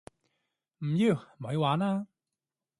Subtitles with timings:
[0.79, 1.27] 唔要！
[1.37, 2.07] 咪玩啦